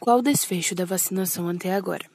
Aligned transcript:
Qual 0.00 0.20
o 0.20 0.22
desfecho 0.22 0.74
da 0.74 0.86
vacinação 0.86 1.46
até 1.50 1.74
agora? 1.74 2.06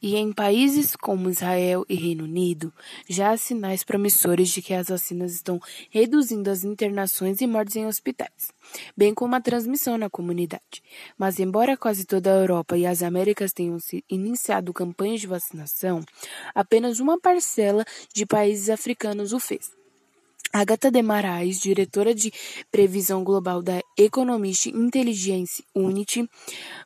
E 0.00 0.14
em 0.14 0.30
países 0.30 0.94
como 0.94 1.30
Israel 1.30 1.86
e 1.88 1.94
Reino 1.94 2.24
Unido, 2.24 2.70
já 3.08 3.30
há 3.30 3.36
sinais 3.38 3.82
promissores 3.82 4.50
de 4.50 4.60
que 4.60 4.74
as 4.74 4.88
vacinas 4.88 5.32
estão 5.32 5.58
reduzindo 5.90 6.50
as 6.50 6.64
internações 6.64 7.40
e 7.40 7.46
mortes 7.46 7.76
em 7.76 7.86
hospitais, 7.86 8.52
bem 8.94 9.14
como 9.14 9.34
a 9.34 9.40
transmissão 9.40 9.96
na 9.96 10.10
comunidade. 10.10 10.82
Mas, 11.16 11.40
embora 11.40 11.78
quase 11.78 12.04
toda 12.04 12.30
a 12.30 12.36
Europa 12.40 12.76
e 12.76 12.84
as 12.84 13.02
Américas 13.02 13.54
tenham 13.54 13.78
iniciado 14.10 14.74
campanhas 14.74 15.22
de 15.22 15.26
vacinação, 15.26 16.02
apenas 16.54 17.00
uma 17.00 17.18
parcela 17.18 17.86
de 18.14 18.26
países 18.26 18.68
africanos 18.68 19.32
o 19.32 19.40
fez. 19.40 19.78
Agatha 20.52 20.90
Demarais, 20.90 21.60
diretora 21.60 22.14
de 22.14 22.32
Previsão 22.70 23.22
Global 23.22 23.62
da 23.62 23.82
Economist 23.98 24.66
Intelligence 24.66 25.64
Unity, 25.74 26.30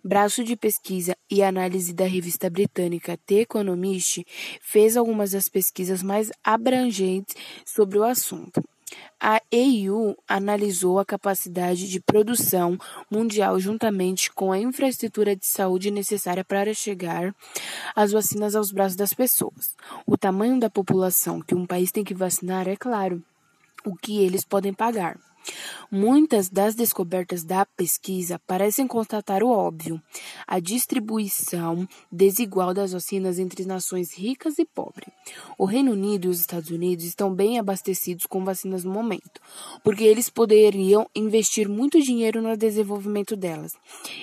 braço 0.02 0.42
de 0.42 0.56
pesquisa 0.56 1.14
e 1.30 1.42
análise 1.42 1.92
da 1.92 2.06
revista 2.06 2.48
britânica 2.48 3.18
The 3.26 3.42
Economist, 3.42 4.26
fez 4.62 4.96
algumas 4.96 5.32
das 5.32 5.46
pesquisas 5.46 6.02
mais 6.02 6.32
abrangentes 6.42 7.36
sobre 7.66 7.98
o 7.98 8.02
assunto. 8.02 8.64
A 9.20 9.42
EU 9.52 10.16
analisou 10.26 10.98
a 10.98 11.04
capacidade 11.04 11.88
de 11.88 12.00
produção 12.00 12.78
mundial 13.10 13.60
juntamente 13.60 14.32
com 14.32 14.50
a 14.50 14.58
infraestrutura 14.58 15.36
de 15.36 15.46
saúde 15.46 15.90
necessária 15.90 16.42
para 16.42 16.72
chegar 16.72 17.34
as 17.94 18.10
vacinas 18.10 18.56
aos 18.56 18.72
braços 18.72 18.96
das 18.96 19.12
pessoas. 19.12 19.76
O 20.06 20.16
tamanho 20.16 20.58
da 20.58 20.70
população 20.70 21.42
que 21.42 21.54
um 21.54 21.66
país 21.66 21.92
tem 21.92 22.02
que 22.02 22.14
vacinar 22.14 22.66
é 22.66 22.76
claro 22.76 23.22
o 23.84 23.94
que 23.94 24.22
eles 24.22 24.44
podem 24.44 24.72
pagar. 24.72 25.18
Muitas 25.94 26.48
das 26.48 26.74
descobertas 26.74 27.44
da 27.44 27.66
pesquisa 27.66 28.40
parecem 28.46 28.86
constatar 28.86 29.42
o 29.42 29.50
óbvio: 29.50 30.00
a 30.46 30.58
distribuição 30.58 31.86
desigual 32.10 32.72
das 32.72 32.92
vacinas 32.92 33.38
entre 33.38 33.66
nações 33.66 34.16
ricas 34.16 34.58
e 34.58 34.64
pobres. 34.64 35.10
O 35.58 35.66
Reino 35.66 35.92
Unido 35.92 36.28
e 36.28 36.30
os 36.30 36.40
Estados 36.40 36.70
Unidos 36.70 37.04
estão 37.04 37.34
bem 37.34 37.58
abastecidos 37.58 38.24
com 38.24 38.42
vacinas 38.42 38.84
no 38.84 38.90
momento, 38.90 39.38
porque 39.84 40.04
eles 40.04 40.30
poderiam 40.30 41.06
investir 41.14 41.68
muito 41.68 42.00
dinheiro 42.00 42.40
no 42.40 42.56
desenvolvimento 42.56 43.36
delas 43.36 43.74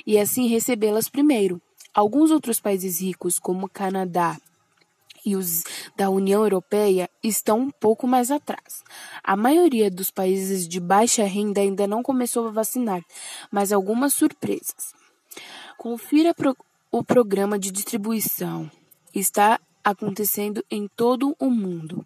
e 0.08 0.17
assim 0.17 0.47
recebê-las 0.47 1.08
primeiro. 1.08 1.62
Alguns 1.94 2.31
outros 2.31 2.59
países 2.59 3.00
ricos, 3.00 3.38
como 3.38 3.70
Canadá 3.70 4.40
e 5.25 5.36
os 5.36 5.64
da 5.95 6.09
União 6.09 6.44
Europeia 6.44 7.09
estão 7.23 7.59
um 7.59 7.70
pouco 7.70 8.08
mais 8.08 8.31
atrás. 8.31 8.84
A 9.23 9.36
maioria 9.36 9.89
dos 9.89 10.12
países 10.12 10.67
de 10.67 10.80
baixa 10.80 11.23
renda 11.23 11.62
ainda 11.62 11.88
não 11.88 12.02
começou 12.03 12.48
a 12.48 12.52
vacinar, 12.52 13.02
mas 13.52 13.72
algumas 13.72 14.14
surpresas. 14.14 14.94
Confira 15.78 16.34
pro 16.34 16.56
o 16.92 17.03
programa 17.03 17.59
de 17.59 17.72
distribuição. 17.72 18.70
Está 19.14 19.59
acontecendo 19.84 20.64
em 20.70 20.88
todo 20.88 21.36
o 21.40 21.50
mundo. 21.50 22.06